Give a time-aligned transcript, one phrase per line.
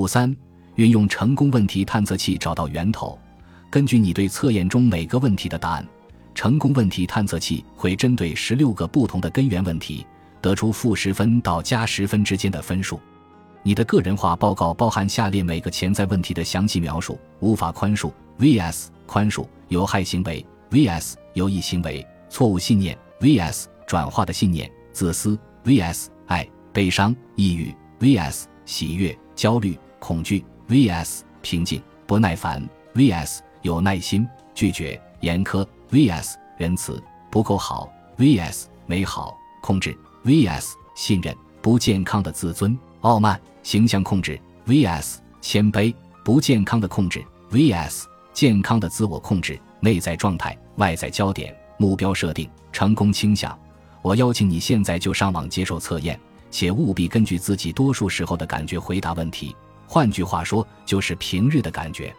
[0.00, 0.34] 五三，
[0.76, 3.18] 运用成功问题探测器找到源头。
[3.68, 5.86] 根据你对测验中每个问题的答案，
[6.34, 10.06] 成功问题探测器会针对十六个不同的根源问题，
[10.40, 12.98] 得出负十分到加十分之间的分数。
[13.62, 33.38] 你的个人化报告包含下列每个潜在问题的详细描述：无法宽恕 vs 宽恕，有害行为 vs 有益行为，错误信念 vs 转化的信念，自私 vs 爱，悲伤、抑郁 vs 喜悦、焦虑、恐惧 vs 平静、不耐烦 vs。
[33.62, 37.00] 有耐心，拒绝严苛；vs 仁慈，
[37.30, 45.94] 不够好；vs 美好，控制；vs 信任，不健康的自尊、傲慢；形象控制；vs 谦卑，
[46.24, 49.60] 不健康的控制；vs 健康的自我控制。
[49.82, 53.58] 内在状态、外在焦点、目标设定、成功倾向。
[54.02, 59.56] 我邀请你现在就上网接受测验，且务必根据自己多数时候的感觉回答问题。
[59.92, 62.14] 换句话说，就是平日的感觉。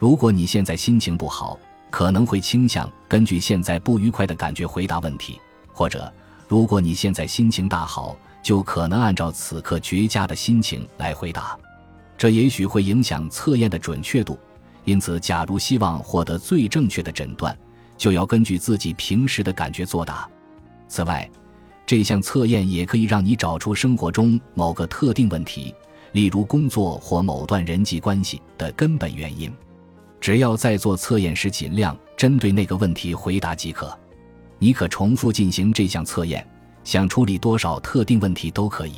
[0.00, 1.56] 如果你现在心情不好，
[1.88, 5.38] 可能会倾向根据现在不愉快的感觉回答问题；
[5.72, 6.12] 或者，
[6.48, 11.56] 如果你现在心情大好，就可能按照此刻绝佳的心情来回答。
[12.18, 14.36] 这也许会影响测验的准确度。
[14.84, 17.56] 因此，假如希望获得最正确的诊断，
[17.96, 20.28] 就要根据自己平时的感觉作答。
[20.88, 21.30] 此外，
[21.86, 25.72] 这项测验也可以让你找出生活中某个特定问题，
[26.14, 29.52] 例如工作或某段人际关系的根本原因。
[30.20, 33.96] 只要在做测验时尽量针对那个问题回答即可。
[34.60, 36.46] 你可重复进行这项测验，
[36.84, 38.94] 想处理多少特定问题都可以。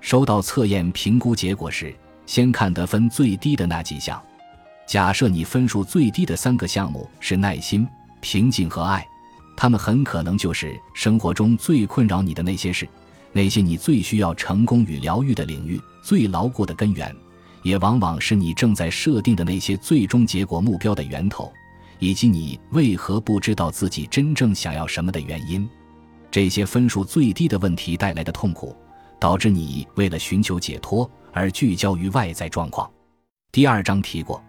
[0.00, 4.20] 收到测验评估结果时，先看得分最低的那几项。
[4.86, 7.86] 假设你分数最低的三个项目是耐心、
[8.20, 9.06] 平静和爱，
[9.54, 12.88] 他们很可能就是生活中最困扰你的那些事，
[13.32, 17.14] 那些你最需要成功与疗愈的领域，最牢固的根源。
[17.64, 21.52] 也往往是你正在设定的那些最终结果目标的源头，
[21.98, 25.68] 以及你为何不知道自己真正想要什么的原因。
[26.30, 28.74] 这些分数最低的问题带来的痛苦，
[29.18, 32.88] 导致你为了寻求解脱而聚焦于外在状况。
[33.50, 34.42] 第二章提过，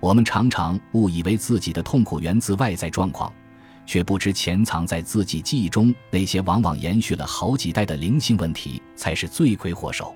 [0.00, 3.32] 我们常常误以为自己的痛苦源自外在状况，
[3.86, 10.14] 却不知潜藏在自己记忆中那些往往延续了好几代的灵性问题才是罪魁祸首。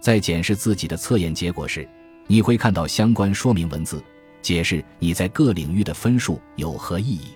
[0.00, 1.88] 在检视自己的测验结果时，
[2.26, 4.02] 你会看到相关说明文字，
[4.42, 7.28] 解释你在各领域的分数有何意义。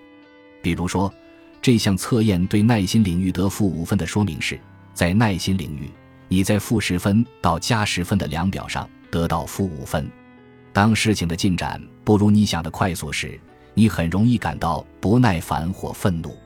[0.63, 1.13] 比如说，
[1.61, 4.61] 这项测验对耐心领域得负五分的说明是，
[4.95, 5.91] 在耐心领域，
[6.29, 10.09] 你在负十分到加十分的量表上得到负五分。
[10.73, 13.39] 当事情的进展不如你想的快速时，
[13.75, 16.37] 你很容易感到不耐烦或愤怒。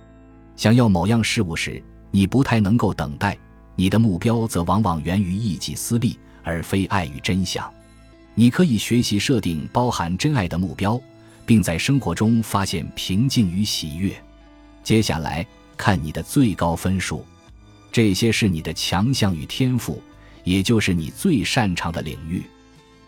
[0.57, 3.37] 想要某样事物时，你不太能够等待。
[3.75, 7.71] 你的目标则往往源于一己私利，而非爱与真相。
[8.35, 10.99] 你可以学习设定包含真爱的目标，
[11.45, 14.15] 并在生活中发现平静与喜悦。
[14.83, 17.25] 接下来看你的最高分数，
[17.93, 20.03] 这些是你的强项与天赋，
[20.43, 22.43] 也就是你最擅长的领域。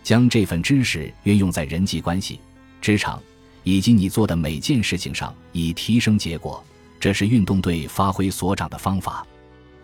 [0.03, 2.41] 将这份知识运用在人际关系、
[2.81, 3.23] 职场
[3.69, 6.65] 以及你做的每件事情上，以提升结果。
[6.99, 9.27] 这是运动队发挥所长的方法。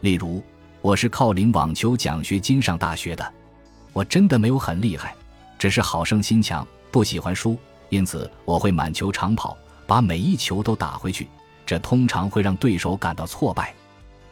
[0.00, 0.43] 例如。
[0.81, 3.33] 我是靠领网球奖学金上大学的，
[3.95, 5.15] 我真的没有很厉害，
[5.59, 7.59] 只是好胜心强，不喜欢输，
[7.89, 9.56] 因此我会满球长跑，
[9.87, 11.27] 把每一球都打回去，
[11.65, 13.75] 这通常会让对手感到挫败。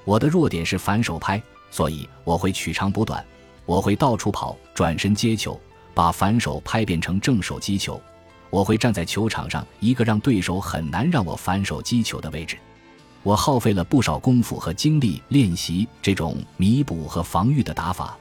[0.04, 3.24] 我的弱点是反手拍，所以我会取长补短，
[3.64, 5.58] 我会到处跑，转身接球，
[5.94, 7.98] 把反手拍变成正手击球，
[8.52, 12.58] 我会站在球场上一个让对手很难让我反手击球的位置。
[13.22, 18.14] 我耗费了不少功夫和精力练习这种弥补和防御的打法，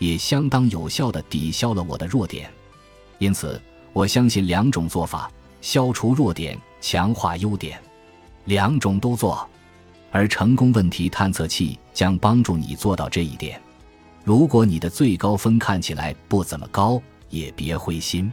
[0.00, 2.50] 也相当有效地抵消了我的弱点。
[3.18, 3.60] 因此，
[3.92, 5.30] 我相信两种做法：
[5.60, 7.80] 消除弱点，强化优点。
[8.46, 9.48] 两种都做，
[10.10, 13.62] 而成功问题探测器将帮助你做到这一点。
[14.24, 17.00] 如果你的最高分看起来不怎么高，
[17.30, 18.32] 也别灰心。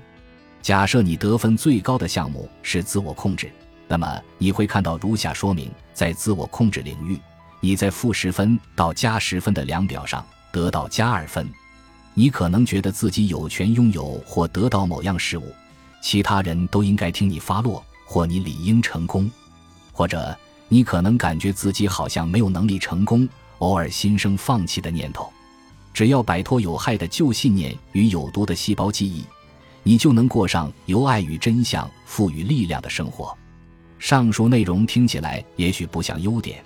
[0.65, 3.51] 假设你得分最高的项目是自我控制。
[3.87, 7.19] 那么你会看到如下说明：在自我控制领域，
[7.59, 11.47] 你在负十分到加十分的量表上得到加二分。
[12.15, 15.53] 你可能觉得自己有权拥有或得到某样事物，
[16.01, 19.29] 其他人都应该听你发落，或你理应成功。
[19.91, 20.35] 或者
[20.67, 23.29] 你可能感觉自己好像没有能力成功，
[23.59, 25.31] 偶尔心生放弃的念头。
[25.93, 29.23] 只要摆脱有害的旧信念与有毒的细胞记忆，
[29.87, 33.37] 你就能过上由爱与真相赋予力量的生活。
[33.99, 36.63] 上述内容听起来也许不像优点，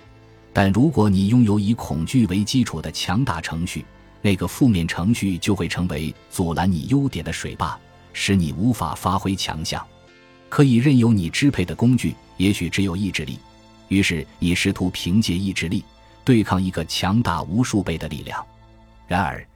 [0.54, 3.84] 但如果你拥有以恐惧为基础的强大程序，
[4.22, 7.78] 那个负面程序就会成为阻拦你优点的水坝，
[8.14, 9.86] 使你无法发挥强项。
[10.48, 13.38] 可以任由你支配的工具，也许只有意志力。
[13.88, 15.84] 于是你试图凭借意志力
[16.24, 18.42] 对抗一个强大无数倍的力量。
[19.06, 19.46] 然而，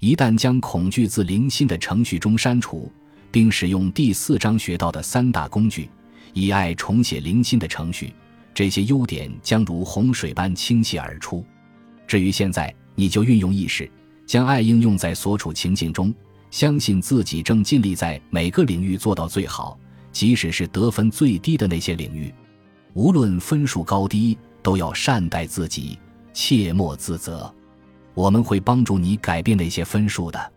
[0.00, 2.90] 一旦将恐惧自零星的程序中删除，
[3.32, 5.88] 并使用第四章学到的三大工具，
[6.34, 8.14] 以爱重写灵心的程序，
[8.54, 11.44] 这些优点将如洪水般倾泻而出。
[12.06, 13.90] 至于现在，你就运用意识。
[14.24, 16.14] 将爱应用在所处情境中，
[16.50, 19.78] 相信自己正尽力在每个领域做到最好，
[20.12, 22.32] 即使是得分最低的那些领域。
[22.94, 25.98] 无论分数高低，都要善待自己，
[26.32, 27.52] 切莫自责。
[28.14, 30.52] 我们会帮助你改变那些分数的。